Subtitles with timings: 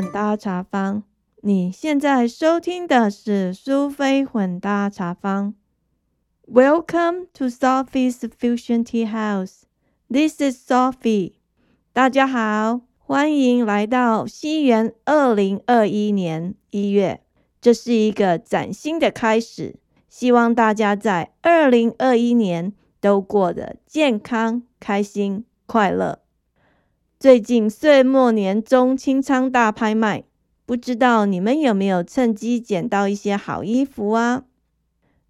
[0.00, 1.02] 混搭茶坊。
[1.42, 5.52] 你现在收听的是苏菲混搭茶坊。
[6.50, 9.64] Welcome to Sophie's Fusion Tea House.
[10.08, 11.34] This is Sophie.
[11.92, 17.20] 大家好，欢迎来到西元二零二一年一月。
[17.60, 19.76] 这是一个崭新的开始，
[20.08, 26.20] 希望大家在二零二一年都过得健康、开心、快乐。
[27.20, 30.24] 最近岁末年终清仓大拍卖。
[30.64, 34.44] 不知道你们有没有趁机捡到一些好衣服啊？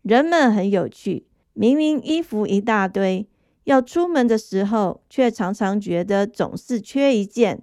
[0.03, 3.27] 人们很有趣，明明衣服一大堆，
[3.65, 7.61] 要出门的时候，却常常觉得总是缺一件，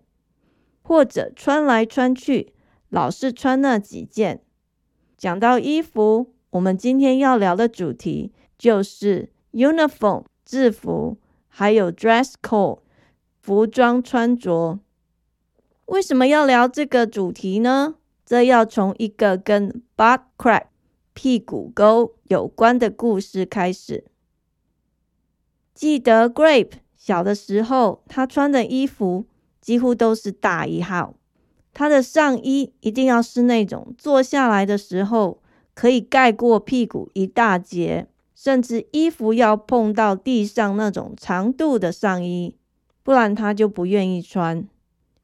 [0.82, 2.52] 或者穿来穿去
[2.90, 4.42] 老是穿那几件。
[5.18, 12.80] 讲到衣服，我们今天要聊的主题就是 uniform 制服，还有 dress code
[13.48, 14.78] 服装穿着。
[15.86, 17.96] 为什么要聊这个主题呢？
[18.26, 20.64] 这要从一个跟 butt crack
[21.14, 24.04] 屁股沟有关的故事开始。
[25.74, 29.26] 记得 Grape 小的时候，他穿的衣服
[29.62, 31.16] 几乎都是大一号。
[31.74, 35.42] 他的上衣一定要是那种坐下来的时候
[35.74, 42.54] 可以盖过屁股一大截，甚至衣服要碰到地上那种长度的上衣，
[43.08, 44.68] 不然他就不愿意穿。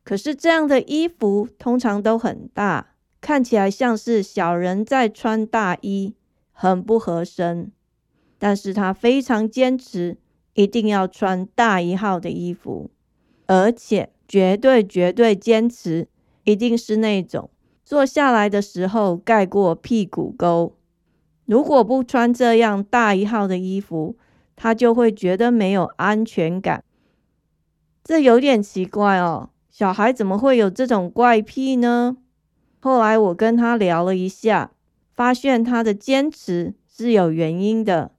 [0.05, 6.13] 可是这样的衣服通常都很大，看起来像是小人在穿大衣，
[6.53, 7.69] 很不合身。
[8.39, 10.15] 但是他非常坚持，
[10.53, 12.89] 一定要穿大一号的衣服，
[13.47, 16.07] 而且绝对绝对坚持，
[16.45, 17.49] 一定是那种
[17.83, 20.73] 坐下来的时候盖过屁股沟。
[21.45, 24.15] 如果不穿这样大一号的衣服，
[24.55, 26.81] 他就会觉得没有安全感。
[28.03, 29.49] 这有点奇怪哦。
[29.71, 32.17] 小孩怎么会有这种怪癖呢？
[32.79, 34.71] 后来我跟他聊了一下，
[35.13, 38.11] 发现他的坚持是有原因的。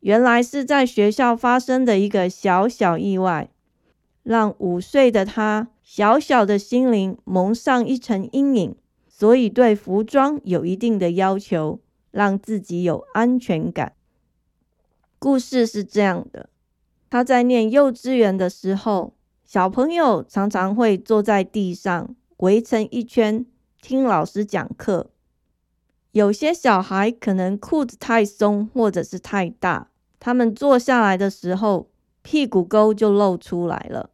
[0.00, 3.48] 原来是在学校发生的一个小小意外，
[4.22, 8.76] 让五岁的他小小的心灵蒙上一层阴影，
[9.08, 13.94] 所以对服装有一定的要求，让自己有安全感。
[15.18, 16.50] 故事是这样的：
[17.08, 19.14] 他在念幼稚园的时候。
[19.48, 23.46] 小朋友常常会坐在地上围成一圈
[23.80, 25.08] 听老师讲课。
[26.10, 29.88] 有些小孩可能裤子太松或者是太大，
[30.20, 31.88] 他们坐下来的时候
[32.20, 34.10] 屁股沟就露出来了。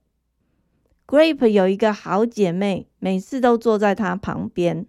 [1.04, 4.86] Grape 有一个好姐妹，每次都坐在她旁边。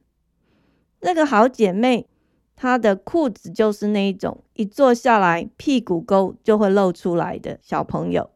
[1.00, 2.08] 那个好姐妹，
[2.56, 8.30] 她的裤子就是那一种一坐下来屁股沟就会露出来的小朋友。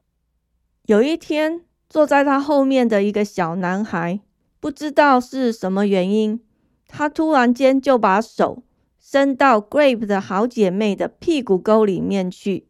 [0.87, 1.65] 有一天。
[1.89, 4.19] 坐在他后面的一个小男孩，
[4.59, 6.39] 不知道是什么原因，
[6.87, 8.61] 他突然间就把手
[8.99, 12.67] 伸到 Grape 的好姐妹的屁股沟里面去。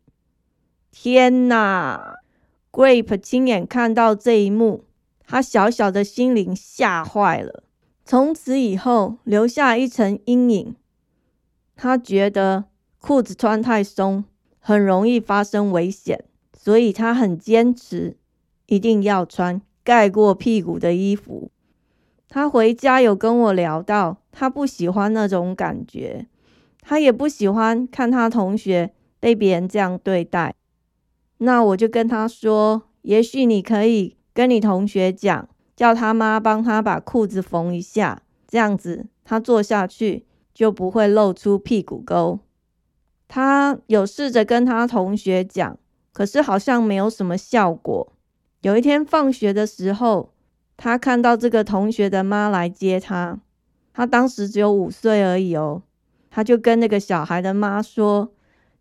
[0.89, 2.15] 天哪
[2.71, 4.85] ！Grape 亲眼看到这一幕，
[5.27, 7.63] 他小小的心灵吓坏了，
[8.05, 10.75] 从此以后留下一层阴影。
[11.75, 12.65] 他觉得
[12.99, 14.23] 裤子穿太松，
[14.59, 18.15] 很容易发生危险，所以他很坚持。
[18.69, 21.51] 一定要穿盖过屁股的衣服。
[22.27, 26.27] 他回家有跟我聊到，他不喜欢那种感觉，
[26.81, 30.53] 他也不喜欢看他同学被别人这样对待。
[31.39, 42.39] 那我就跟他说，也许你可以跟你同学讲，叫他妈帮他把裤子缝一下，这样子他坐下去就不会露出屁股沟。
[43.27, 45.79] 他有试着跟他同学讲，
[46.13, 48.13] 可是好像没有什么效果。
[48.61, 50.33] 有一天放学的时候，
[50.75, 53.39] 他看到这个同学的妈来接他。
[53.93, 55.83] 他当时只有五岁而已哦，
[56.29, 58.33] 他就跟那个小孩的妈说，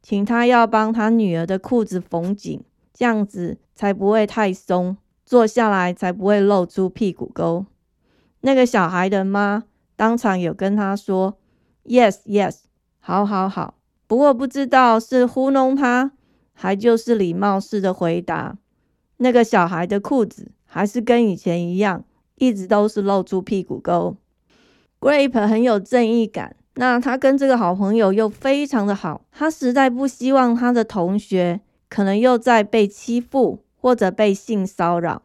[0.02, 7.66] 请他要帮他女儿的裤子缝紧，这样子才不会太松，坐下来才不会露出屁股沟。
[8.40, 9.64] 那个小孩的妈
[9.96, 11.38] 当场有跟他说
[11.84, 12.58] ：“Yes, yes，
[12.98, 13.74] 好好好。”
[14.06, 16.12] 不过不知道是糊弄他，
[16.52, 18.56] 还就是礼貌式的回答。
[19.18, 22.04] 那个小孩的裤子还是跟以前一样，
[22.36, 24.16] 一直都是露出屁股沟。
[25.00, 35.22] Grape 很有正义感，那他跟这个好朋友又非常的好，他实在不希望他的同学可能又在被欺负或者被性骚扰。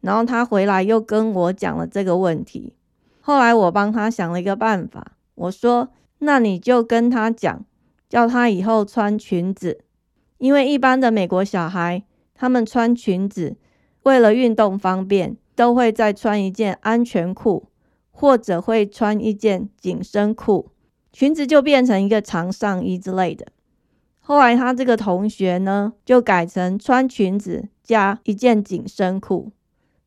[0.00, 2.74] 然后他回来又跟我讲了这个问题。
[3.20, 5.88] 后来我帮他想了一个办法，我说
[6.20, 7.64] ：“那你就跟他讲，
[8.08, 9.80] 叫他以后穿裙子，
[10.38, 12.04] 因为一般的美国小孩。”
[12.36, 13.56] 他们穿裙子，
[14.02, 17.64] 为了运动方便，都会再穿一件安全裤，
[18.10, 20.70] 或者会穿一件紧身裤，
[21.12, 23.46] 裙子就变成一个长上衣之类的。
[24.20, 29.52] 后来他这个同学呢，就改成穿裙子加一件紧身裤，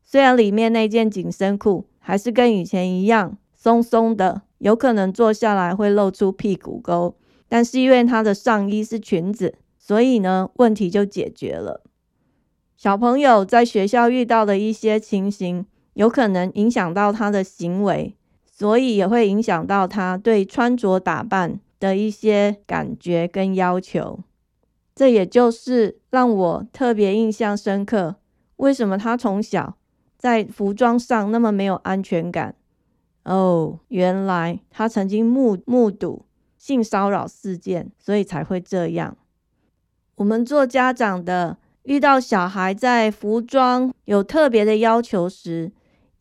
[0.02, 7.16] 虽然里面那件紧身裤还是跟以前一样松松的，有可能坐下来会露出屁股沟，
[7.48, 11.82] 但是因为他的上衣是裙子，所以呢，问题就解决了。
[12.80, 18.16] 小朋友在学校遇到的一些情形，有可能影响到他的行为，
[18.50, 21.60] 所以也会影响到他对穿着打扮。
[21.78, 24.20] 的一些感觉跟要求，
[24.94, 28.16] 这也就是让我特别印象深刻。
[28.56, 29.76] 为什么他从小
[30.16, 32.54] 在服装上那么没有安全感？
[33.24, 36.24] 哦，原来他曾经目目睹
[36.56, 39.18] 性骚扰事件，所以才会这样。
[40.16, 45.72] 我们做家长的遇到小孩在服装有特别的要求时，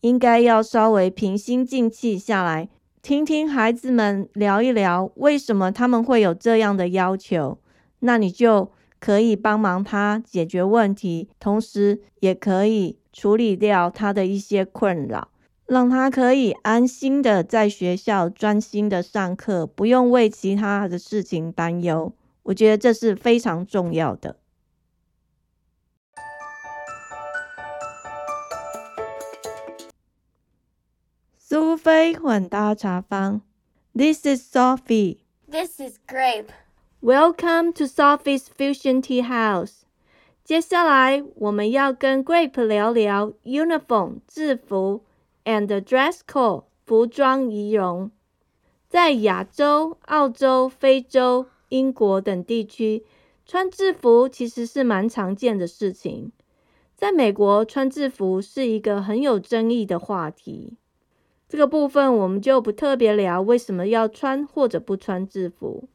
[0.01, 2.69] 应该要稍微平心静气下来。
[3.01, 7.57] 听听孩子们聊一聊，为什么他们会有这样的要求？
[7.99, 15.29] 那你就可以帮忙他解决问题，同时也可以处理掉他的一些困扰，
[15.65, 22.13] 让他可以安心的在学校专心的上课，不用为其他的事情担忧。
[22.43, 24.37] 我觉得这是非常重要的。
[31.79, 33.41] 苏菲混搭茶坊。
[33.95, 35.19] This is Sophie.
[35.49, 36.47] This is Grape.
[37.01, 39.83] Welcome to Sophie's Fusion Tea House.
[40.43, 45.05] 接下来我们要跟 Grape 聊聊 uniform 制服
[45.45, 48.11] and dress code 服装仪容。
[48.89, 53.05] 在亚洲、澳洲、非洲、英国等地区，
[53.45, 56.33] 穿制服其实是蛮常见的事情。
[56.97, 60.75] 在美国，穿制服是一个很有争议的话题。
[61.49, 65.89] 这个部分我们就不特别聊为什么要穿或者不穿制服。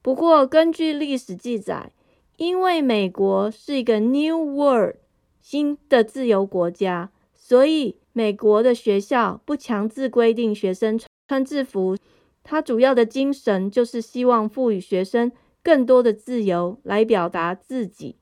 [0.00, 1.90] 不过根据历史记载，
[2.36, 4.94] 因为美国是一个 New World
[5.40, 11.96] 新的自由国家，所以美国的学校不强制规定学生穿制服。
[12.44, 15.32] 它主要的精神就是希望赋予学生
[15.64, 18.14] 更多的自由来表达自己。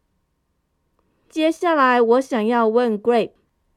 [1.29, 3.33] 接下来我想要问 Grape。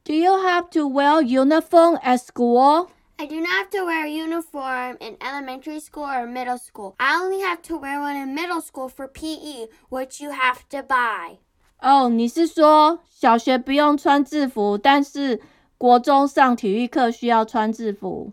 [0.06, 2.90] Do you have to wear uniform at school?
[3.18, 6.96] I do not have to wear a uniform in elementary school or middle school.
[6.98, 10.82] I only have to wear one in middle school for PE, which you have to
[10.82, 11.38] buy.
[11.80, 15.40] 哦，你是说小学不用穿制服，但是
[15.78, 18.32] 国中上体育课需要穿制服？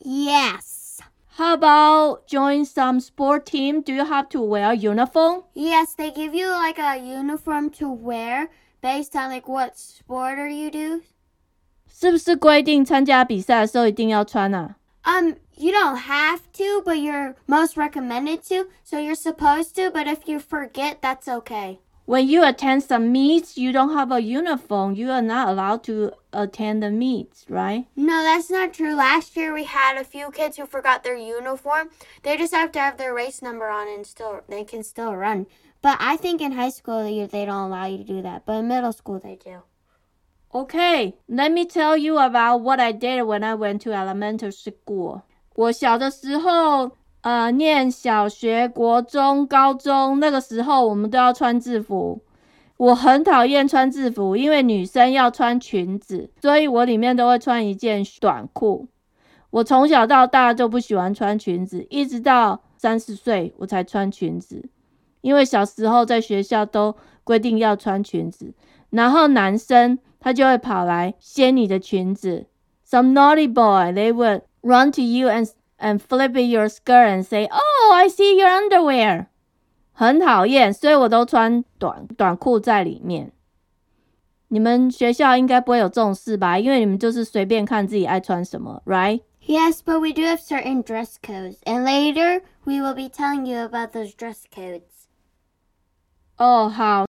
[0.00, 0.98] Yes.
[1.36, 3.82] How about join some sport team?
[3.82, 5.42] Do you have to wear uniform?
[5.54, 8.50] Yes, they give you like a uniform to wear
[8.80, 11.02] based on like what sport are you do?
[11.88, 14.76] 是不是规定参加比赛的时候一定要穿啊？
[15.04, 20.26] Um, you don't have to, but you're most recommended to, so you're supposed to, but if
[20.26, 21.78] you forget, that's okay.
[22.08, 24.94] When you attend some meets, you don't have a uniform.
[24.94, 27.86] You are not allowed to attend the meets, right?
[27.96, 28.94] No, that's not true.
[28.94, 31.88] Last year we had a few kids who forgot their uniform.
[32.22, 35.46] They just have to have their race number on and still they can still run.
[35.80, 38.68] But I think in high school they don't allow you to do that, but in
[38.68, 39.62] middle school they do.
[40.54, 45.22] Okay, let me tell you about what I did when I went to elementary school.
[45.56, 52.21] 我小的时候， 呃，念小学、国中、高中，那个时候我们都要穿制服。
[52.77, 58.87] 我很讨厌穿制服，因为女生要穿裙子，所以我里面都会穿一件短裤。
[59.49, 64.69] 我从小到大就不喜欢穿裙子，一直到三十岁我才穿裙子。
[65.19, 66.95] 因为小时候在学校都
[67.25, 68.53] 规定要穿裙子，
[68.91, 72.45] 然后男生他就会跑来掀你的裙子。
[72.89, 77.92] Some naughty boy, they would run to you and and flip your skirt and say, "Oh,
[77.92, 79.26] I see your underwear."
[79.92, 83.32] 很讨厌，所以我都穿短短裤在里面。
[84.48, 86.58] 你们学校应该不会有这种事吧？
[86.58, 89.22] 因为你们就是随便看自己爱穿什么，right?
[89.46, 93.58] Yes, but we do have certain dress codes, and later we will be telling you
[93.64, 95.06] about those dress codes.
[96.36, 97.06] 哦，好。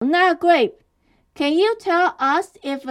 [0.00, 0.72] 那 great.
[1.40, 2.84] Can you tell us if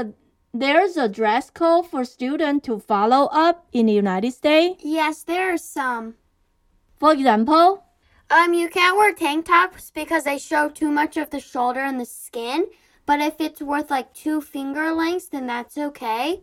[0.53, 4.81] there's a dress code for students to follow up in the United States?
[4.83, 6.13] Yes, there are some.
[6.97, 7.83] For example?
[8.29, 11.99] Um, you can't wear tank tops because they show too much of the shoulder and
[11.99, 12.67] the skin.
[13.05, 16.41] But if it's worth like two finger lengths, then that's okay.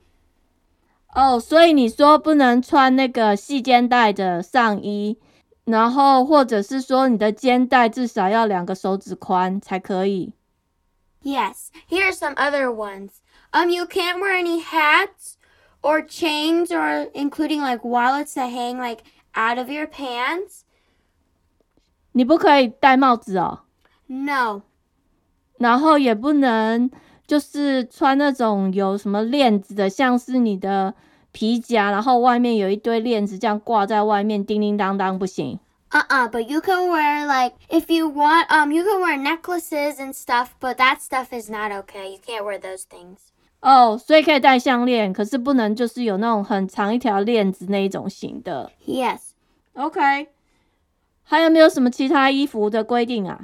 [1.14, 5.18] 哦，所以你说不能穿那个细肩带的上衣，
[5.64, 10.32] 然后或者是说你的肩带至少要两个手指宽才可以。
[11.22, 11.70] Yes.
[11.87, 13.20] Here are some other ones.
[13.52, 15.37] Um, you can't wear any hats
[15.82, 20.64] or chains or including like wallets that hang like out of your pants.
[22.12, 23.61] 你不可以戴帽子哦，
[24.06, 24.62] No.
[25.58, 26.90] 然后也不能
[27.26, 30.94] 就是穿那种有什么链子的，像是你的
[31.30, 35.58] 皮夹，然后外面有一堆链子这样挂在外面，叮叮当当不行。
[35.94, 40.14] Uh-uh, but you can wear like if you want um you can wear necklaces and
[40.14, 42.12] stuff, but that stuff is not okay.
[42.12, 43.18] You can't wear those things.
[43.61, 48.72] 哦，所以可以戴项链，可是不能就是有那种很长一条链子那一种型的。
[48.87, 49.18] Yes.
[49.75, 50.28] OK，
[51.22, 53.38] 还有没有什么其他衣服的规定啊？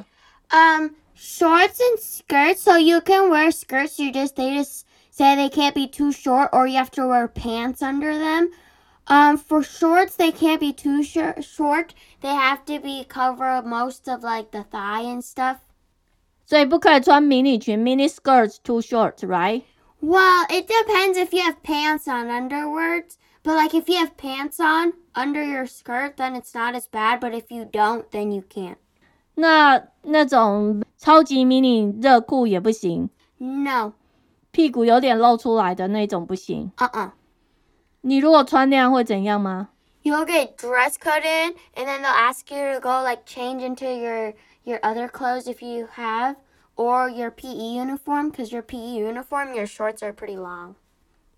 [0.48, 5.50] Um shorts and skirts, so you can wear skirts, you just they just say they
[5.50, 8.48] can't be too short or you have to wear pants under them.
[9.10, 11.94] Um for shorts they can't be too shor- short.
[12.20, 15.56] They have to be cover most of like the thigh and stuff.
[16.44, 19.62] 所以不可以穿迷你裙 （mini skirts too short），right？
[20.02, 23.16] Well, it depends if you have pants on underwards.
[23.42, 27.20] But like if you have pants on under your skirt, then it's not as bad.
[27.20, 28.76] But if you don't, then you can't.
[29.34, 33.92] 那那种超级迷你热裤也不行， No.
[34.50, 36.72] 屁股有点露出来的那种不行。
[36.76, 37.10] Uh-uh.
[38.02, 39.68] 你如果穿那样会怎样吗？
[40.02, 43.84] You'll get dress code in, and then they'll ask you to go like change into
[43.84, 46.36] your your other clothes if you have,
[46.76, 50.74] or your PE uniform, because your PE uniform, your shorts are pretty long.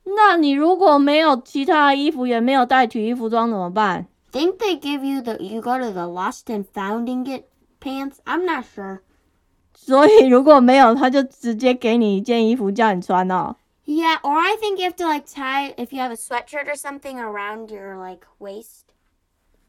[0.04, 4.06] 那你如果没有其他的衣服，也没有带体育服装怎么办？
[4.32, 7.44] Think they give you the you go to the lost and found and get
[7.80, 8.16] pants?
[8.24, 9.00] I'm not sure.
[9.74, 13.56] 所以如果没有，他就直接给你一件衣服叫你穿哦。
[13.87, 16.75] Yeah, or I think you have to like tie if you have a sweatshirt or
[16.75, 18.85] something around your like waist.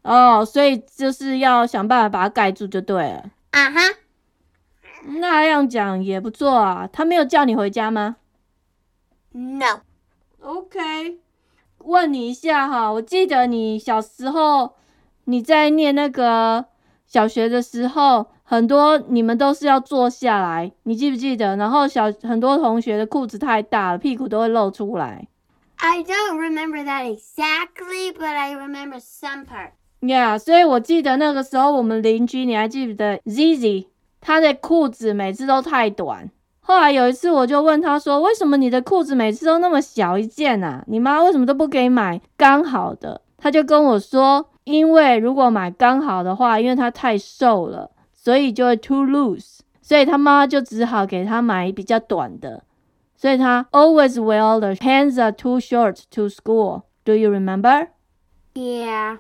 [0.03, 3.31] 哦，所以就是要想办法把它盖住就对了。
[3.53, 3.97] Uh huh.
[5.21, 6.89] 那样讲也不错啊。
[6.91, 8.17] 他没有叫你回家吗
[9.33, 11.19] No.？OK，
[11.79, 14.77] 问你一下哈，我记得你小时候
[15.25, 16.67] 你在念那个
[17.07, 21.57] 小学的时候，很多你们都是要坐下来，你记不记得？
[21.57, 25.27] 然后小很多同学的裤子太大了，屁股都会露出来。
[25.79, 29.73] I don't remember that exactly, but I remember some part.
[30.01, 33.89] Yeah，所以我记得那个时候我们邻居，你还记得 Zizi？
[34.21, 36.31] 他的裤子每次都太短。
[36.61, 40.85] 后来有一次我就问他说：“为什么你的裤子每次都那么小一件啊？
[40.87, 47.91] 你妈为什么都不给你买刚好的？”他就跟我说：“因为如果买刚好的话，因为他太瘦了，
[48.27, 52.65] 所以就会 too loose，所以他妈妈就只好给他买比较短的。
[53.15, 56.83] 所以他 always wear the pants are too short to school.
[57.05, 57.87] Do you remember？”
[58.55, 59.19] Yeah.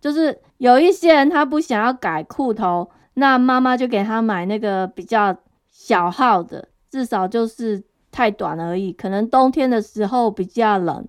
[0.00, 5.36] 就是有一些人他不想要改裤头，那妈妈就给他买那个比较
[5.70, 8.94] 小号的，至少就是太短而已。
[8.94, 11.06] 可能冬天的时候比较冷。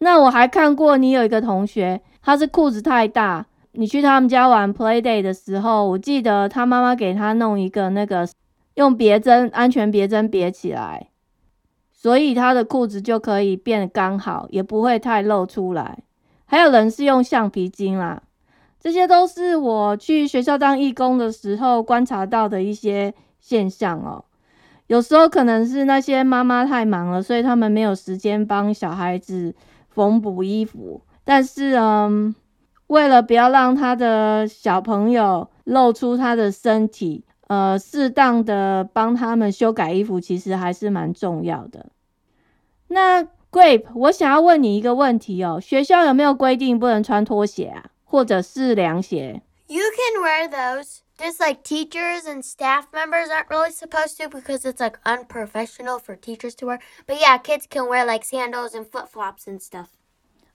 [0.00, 8.28] 那我还看过你有一个同学，他是裤子太大，你去他们家玩 play day 的时候，我记得他妈妈给他弄一个那个
[8.74, 11.08] 用别针安全别针别起来，
[11.92, 15.98] 所以他的裤子就可以变得刚好，也不会太露出来。
[16.44, 18.22] 还有人是用橡皮筋啦，
[18.78, 24.24] 这些都是我去学校当义工的时候观察到的一些现象哦。
[24.88, 29.54] 有时候可能是那些妈妈太忙了，所以他们没有时间帮小孩子
[29.88, 31.00] 缝补衣服。
[31.24, 32.34] 但是，嗯，
[32.92, 41.86] 为了不要让他的小朋友露出他的身体，呃，适当的帮他们修改衣服，其实还是蛮重要的。
[42.88, 50.98] 那 Grape，我想要问你一个问题哦，学校有没有规定不能穿拖鞋啊，或者是凉鞋？You can wear those.
[51.16, 56.14] Just like teachers and staff members aren't really supposed to because it's like unprofessional for
[56.16, 56.80] teachers to wear.
[57.06, 59.86] But yeah, kids can wear like sandals and flip flops and stuff.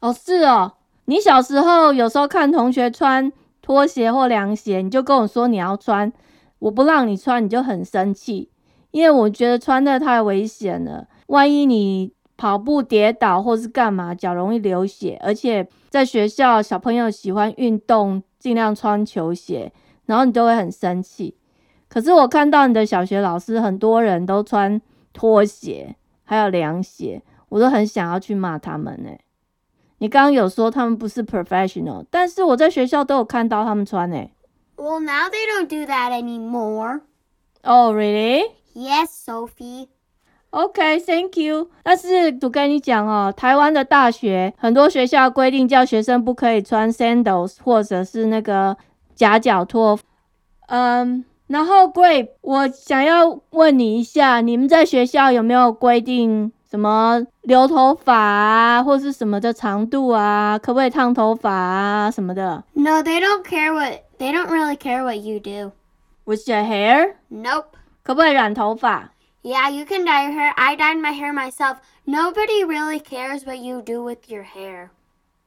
[0.01, 0.73] 哦，是哦，
[1.09, 6.11] 你小时候有时候看同学穿拖鞋或凉鞋，你就跟我说你要穿，
[6.59, 8.49] 我不让你穿，你就很生气，
[8.91, 19.71] 因为我觉得穿的太危险了，万一你跑步跌倒或是干嘛，脚容易流血，而且在学校小朋友喜欢运动，尽量穿球鞋，
[20.07, 21.37] 然后你都会很生气。
[21.87, 24.81] 可是我看到你的小学老师，很多人都穿
[25.13, 25.95] 拖鞋，
[26.25, 29.09] 还有凉鞋，我都很想要去骂他们呢、
[29.99, 34.31] 你刚刚有说他们不是 professional，但是我在学校都有看到他们穿诶、
[34.75, 37.01] Well, now they don't do that anymore.
[37.63, 38.43] Oh, really?
[38.75, 39.87] Yes, Sophie.
[40.51, 41.69] OK, thank you.
[41.83, 48.77] 但是我跟你讲哦，台湾的大学很多学校规定叫学生不可以穿 sandals 或者是那个
[49.13, 49.99] 夹脚拖。
[50.67, 60.59] 嗯，然后 Grape，我想要问你一下，你们在学校有没有规定什么留头发啊，或是什么的长度啊？
[60.59, 67.67] 可不可以烫头发啊什么的 No, they don't care what they don't really care what you do.？With your hair，Nope.
[68.03, 69.11] 可不可以染头发
[69.43, 70.51] ？Yeah, you can dye your hair.
[70.55, 71.77] I dyed my hair myself.
[72.05, 74.89] Nobody really cares what you do with your hair.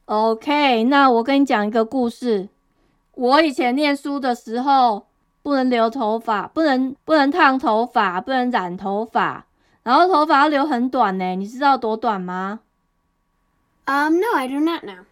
[0.07, 2.49] OK，那我跟你讲一个故事。
[3.15, 5.07] 我以前念书的时候，
[5.43, 9.45] 不能留头发，不能不能烫头发，不能染头发，
[9.91, 11.35] 然后头发要留很短呢。
[11.35, 12.61] 你知道多短吗
[13.87, 15.05] ？Um, no, I do not know.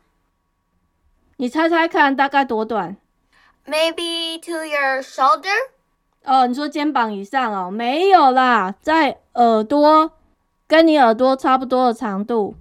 [1.36, 2.96] 你猜猜看，大概多短
[3.66, 5.48] ？Maybe to your shoulder?
[6.22, 7.72] 哦，你说肩膀以上哦？
[7.72, 10.12] 没有啦，在耳朵，
[10.68, 12.54] 跟你耳朵差不多的长度。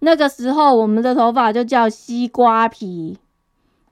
[0.00, 3.20] 那个时候，我们的头发就叫西瓜皮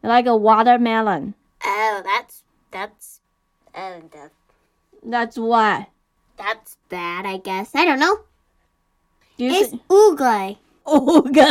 [0.01, 1.35] ，like a watermelon。
[1.61, 2.41] Oh, that's
[2.73, 3.19] that's
[3.73, 4.33] oh, that's.
[5.09, 5.91] That's why.
[6.38, 7.26] that's bad.
[7.26, 8.20] I guess I don't know.
[9.38, 10.58] 于 It's 是 ugly.
[10.86, 11.44] 五个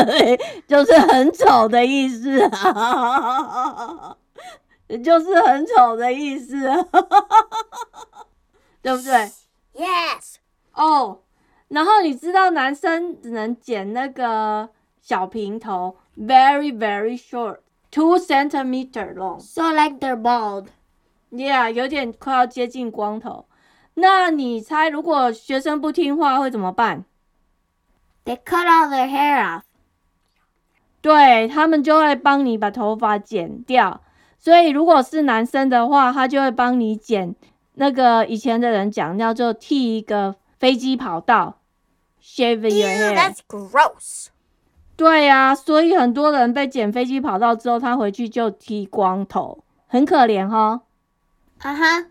[0.66, 4.16] 就是很丑的意思啊，
[5.04, 6.76] 就是很丑的意思啊，
[8.80, 9.30] 对不对？
[9.74, 10.36] Yes.
[10.72, 11.20] 哦，
[11.68, 14.70] 然后你知道男生只能剪那个
[15.02, 17.58] 小平头，very very short,
[17.90, 19.38] two centimeter long.
[19.38, 20.68] So like they're bald.
[21.30, 23.44] Yeah，有点快要接近光头。
[23.95, 27.05] 那你猜，如果学生不听话会怎么办
[28.25, 29.61] ？They cut all their hair off.
[31.01, 34.01] 对他们就会帮你把头发剪掉。
[34.37, 37.35] 所以如果是男生的话，他就会帮你剪
[37.73, 41.59] 那个以前的人讲叫做剃一个飞机跑道
[42.23, 43.15] ，shave your hair。
[43.15, 44.27] that's gross.
[44.95, 50.81] 对呀、所以很多人被剪飞机跑道之后，他回去就剃光头，很可怜哈。
[51.61, 52.05] Uh huh.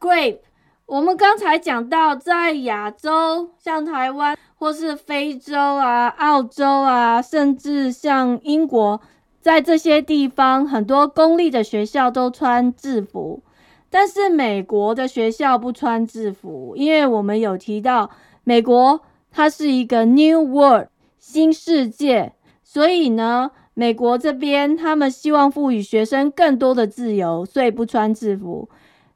[0.00, 0.38] Grape，
[0.86, 9.00] 我们刚才讲到，在亚洲，像台湾或是非洲啊、澳洲啊，甚至像英国，
[9.40, 13.42] 在这些地方，很多公立的学校都穿制服，
[13.90, 18.10] 但是美国的学校不穿制服，因为我们有提到，
[18.44, 19.00] 美国
[19.32, 28.68] 它是一个 New World 新世界，所以呢，美国这边他们希望赋予学生更多的自由，所以不穿制服。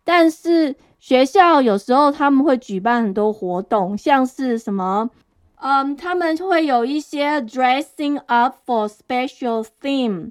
[0.04, 5.10] 但是学校有时候他们会举办很多活动，像是什么，
[5.56, 10.30] 嗯，他们会有一些 dressing up for special theme，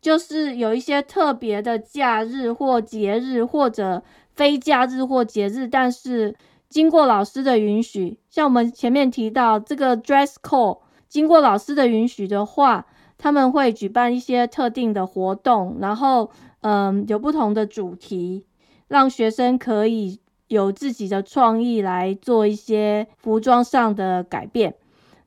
[0.00, 4.02] 就是有一些特别的假日或节日，或者
[4.34, 6.34] 非假日或节日，但是
[6.68, 10.78] 经过老师的允许，像我们前面提到这个 dress code，
[11.08, 12.86] 经过老师的允许的话，
[13.18, 16.30] 他们会举办一些特定的活动，然后
[16.60, 18.46] 嗯，有不同的主题。
[18.89, 24.75] 让学生可以有自己的创意来做一些服装上的改变。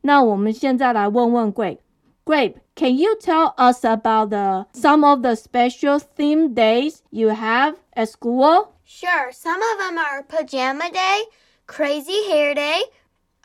[0.03, 7.29] 那我们现在来问问 Grape。Grape, can you tell us about the some of the special theme days you
[7.31, 8.75] have at school?
[8.85, 11.23] Sure, some of them are pajama day,
[11.67, 12.83] crazy hair day,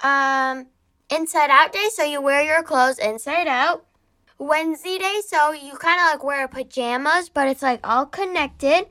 [0.03, 0.67] um,
[1.09, 3.85] inside out day, so you wear your clothes inside out.
[4.37, 8.87] Wednesday day, so you kind of like wear pajamas, but it's like all connected.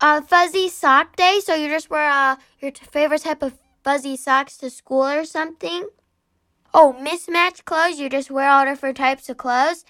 [0.00, 3.52] Uh, fuzzy sock day, so you just wear uh, your t- favorite type of
[3.82, 5.84] fuzzy socks to school or something.
[6.74, 9.82] Oh, mismatched clothes, you just wear all different types of clothes.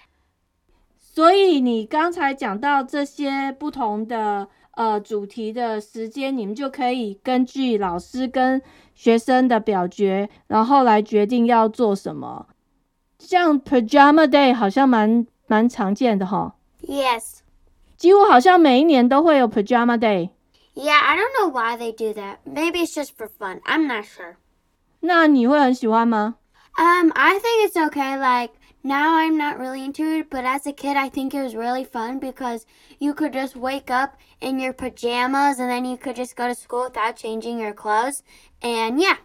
[0.97, 8.61] 所以你刚才讲到这些不同的呃主题的时间，你们就可以根据老师跟
[8.93, 12.47] 学生的表决，然后来决定要做什么。
[13.17, 17.38] 像 Pajama Day 好像蛮蛮常见的哈， Yes.
[17.99, 20.29] 几乎好像每一年都会有 Pajama Day。
[20.75, 22.39] Yeah, I don't know why they do that.
[22.45, 23.61] Maybe it's just for fun.
[23.63, 24.35] I'm not sure.
[24.99, 26.35] 那你会很喜欢吗？
[26.77, 28.17] Um, I think it's okay.
[28.17, 31.55] Like, now I'm not really into it, but as a kid, I think it was
[31.55, 32.63] really fun because
[32.99, 36.53] you could just wake up in your pajamas and then you could just go to
[36.53, 38.21] school without changing your clothes.
[38.61, 39.17] And yeah.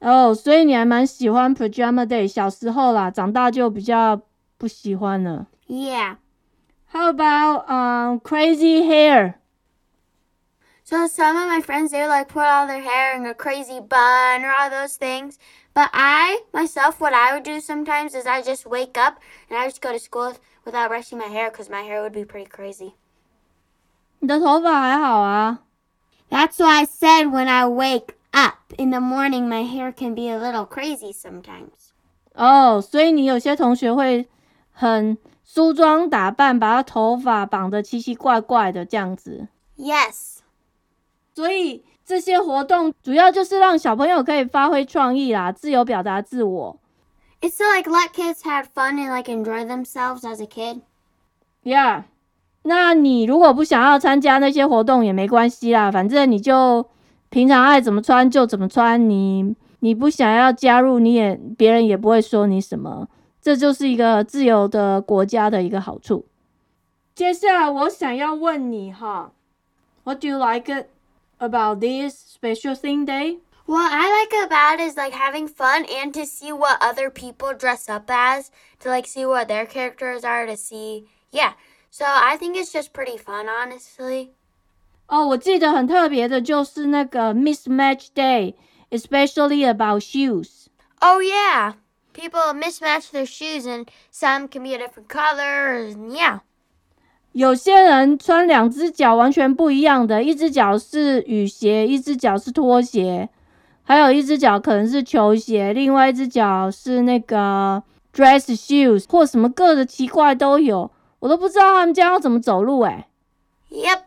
[0.00, 4.20] 哦，所以你还蛮喜欢 Pajama Day，小时候啦，长大就比较
[4.56, 5.46] 不喜欢了。
[5.66, 6.18] Yeah.
[6.88, 9.40] How about um crazy hair？
[10.84, 13.80] So some of my friends, they would, like put all their hair in a crazy
[13.80, 15.38] bun or all those things.
[15.72, 19.18] But I, myself, what I would do sometimes is I just wake up
[19.48, 22.24] and I just go to school without brushing my hair because my hair would be
[22.24, 22.92] pretty crazy.
[24.20, 25.60] 你的头发还好啊。
[26.30, 30.28] That's why I said when I wake up in the morning, my hair can be
[30.28, 31.92] a little crazy sometimes.
[32.34, 34.28] 哦，所以你有些同学会
[34.70, 35.16] 很
[35.51, 39.47] 梳妆打扮，把她头发绑得奇奇怪怪的这样子。
[39.79, 40.37] Yes.
[41.33, 46.79] 所以这些活动主要就是让小朋友可以发挥创意啦，自由表达自我。
[47.41, 50.81] It's to like let kids have fun and like enjoy themselves as a kid.
[51.63, 52.03] Yeah，
[52.61, 56.87] 那你如果不想要参加那些活动也没关系啦，反正你就
[57.31, 59.09] 平常爱怎么穿就怎么穿。
[59.09, 63.07] 你你不想要加入，你也别人也不会说你什么。
[63.40, 66.26] 这就是一个自由的国家的一个好处。
[67.14, 69.32] 接下来我想要问你哈，
[70.04, 70.88] What do you like it
[71.38, 73.38] about this special thing day？
[73.66, 77.54] What I like about it is like having fun and to see what other people
[77.54, 78.48] dress up as,
[78.80, 81.06] to like see what their characters are, to see.
[81.30, 81.52] Yeah.
[81.90, 84.30] So I think it's just pretty fun, honestly.
[85.06, 90.66] 哦，我记得很特别的就是那个 Mismatch Day，especially about shoes。
[91.00, 91.74] Oh, yeah.
[92.19, 95.89] People mismatch their shoes, and some can be a different color.
[95.89, 96.41] And yeah.
[97.31, 103.29] 有些人穿两只脚完全不一样的，一只脚是雨鞋，一只脚是拖鞋，
[103.83, 107.81] 还有一只脚可能是球鞋，另外一只脚是那个
[108.13, 113.07] dress shoes 或什么各的奇怪都有，我都不知道他们家要怎么走路哎、
[113.71, 114.01] Yep.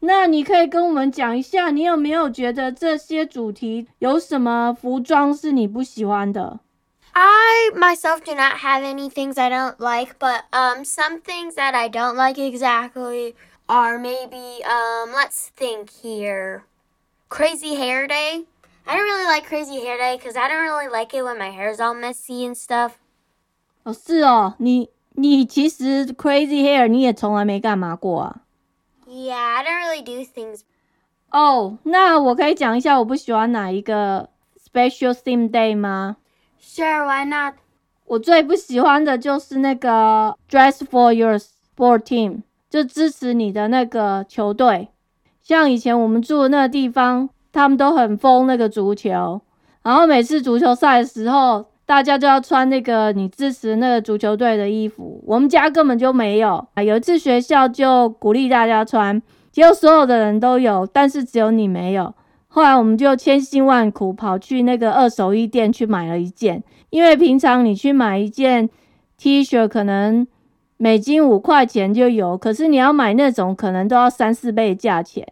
[0.00, 6.58] 那你可以跟我们讲一下，你有没有觉得这些主题有什么服装是你不喜欢的？
[7.13, 11.87] I myself do not have any things I don't like, but um, some things that I
[11.87, 13.35] don't like exactly
[13.67, 16.65] are maybe um, let's think here,
[17.29, 18.45] Crazy Hair Day.
[18.85, 21.49] I don't really like Crazy Hair Day because I don't really like it when my
[21.49, 22.99] hair's all messy and stuff.
[23.83, 28.41] 哦，是哦，你你其实 crazy hair 你也从来没干嘛过啊？
[29.07, 30.61] Yeah, I don't really do things.
[31.31, 34.29] 哦，那我可以讲一下我不喜欢哪一个
[34.63, 36.17] special theme day 吗？
[36.62, 37.54] Sure, why not?
[38.06, 44.88] 我最不喜欢的就是那个 dress for your sport team，就支持你的那个球队。
[45.42, 49.40] 像以前我们住的那个地方，他们都很疯那个足球，
[49.82, 55.22] 然后每次足球赛的时候，大家就要穿那个你支持那个足球队的衣服。
[55.26, 56.66] 我们家根本就没有。
[56.74, 59.20] 啊，有一次学校就鼓励大家穿，
[59.50, 62.14] 结果所有的人都有，但是只有你没有。
[62.54, 68.68] 后来我们就千辛万苦跑去那个二手衣店去买了一件，因为平常你去买一件
[69.16, 70.26] T 恤可能
[70.76, 75.26] 美金五块钱就有，可是你要买那种可能都要三四倍价钱。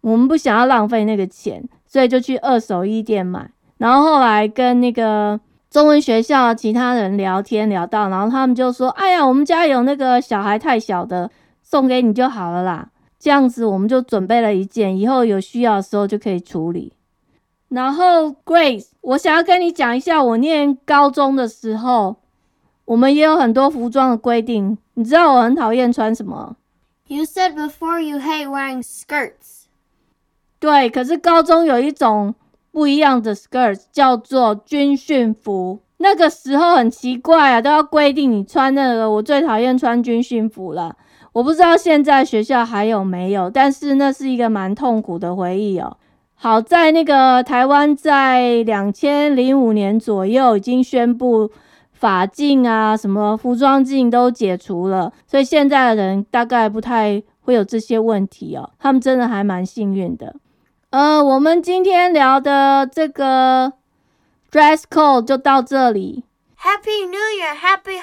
[0.00, 3.48] 我们不想要浪费那个钱，所以就去二手衣店买。
[3.78, 5.38] 然后后来跟那个
[5.70, 11.30] 中文学校其他人聊天聊到，然后他们就说：“哎呀，我们家有那个小孩太小的，
[11.62, 12.88] 送给你就好了啦。”
[13.24, 16.92] 这样子我们就准备了一件，以后有需要的时候就可以处理。
[17.70, 22.16] 然后 Grace，我想要跟你讲一下，我念高中的时候，
[22.84, 24.76] 我们也有很多服装的规定。
[24.92, 26.54] 你知道我很讨厌穿什么
[27.08, 29.62] ？You said before you hate wearing skirts.
[30.58, 32.34] 对，可是高中有一种
[32.72, 35.78] 不一样的 skirt 叫做军训服。
[35.96, 39.10] 那个时候很奇怪啊，都要规定你穿那个。
[39.10, 40.94] 我最讨厌穿军训服了。
[41.34, 45.96] 我不知道现在学校还有没有，但是那是一个蛮痛苦的回忆哦。
[46.36, 51.50] 好在那个台湾在两千零五年左右已经宣布
[51.90, 58.70] 法禁啊，什么服装禁都解除了，所以现在的人大概不太会有这些问题哦。
[58.78, 60.36] 他们真的还蛮幸运的。
[60.90, 63.72] 呃，我们今天聊的这个
[64.52, 66.22] dress code 就到这里。
[66.60, 67.93] Happy New Year, Happy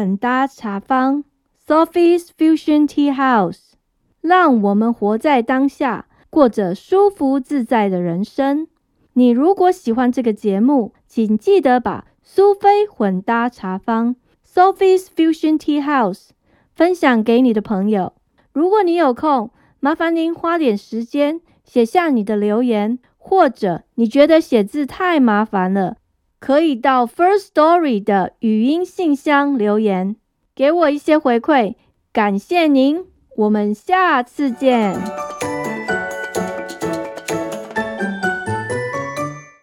[0.00, 1.24] 混搭茶坊
[1.66, 3.72] （Sophie's Fusion Tea House），
[4.22, 8.66] 让我们活在当下，过着舒服自在的人生。
[9.12, 14.16] 你如果喜欢这个节目，请记得把苏菲混搭茶坊
[14.50, 16.30] （Sophie's Fusion Tea House）
[16.74, 18.14] 分享给你的朋友。
[18.54, 25.98] 如果你有空，麻烦您花点时间写下你的留言，或者你觉得写字太麻烦了。
[26.40, 30.16] 可以到 First Story 的语音信箱留言，
[30.54, 31.74] 给我一些回馈，
[32.12, 33.04] 感谢您，
[33.36, 34.98] 我们下次见。